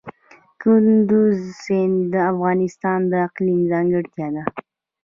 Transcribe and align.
کندز 0.61 1.39
سیند 1.63 1.95
د 2.11 2.15
افغانستان 2.31 2.99
د 3.11 3.13
اقلیم 3.27 3.61
ځانګړتیا 3.71 4.27
ده. 4.35 4.43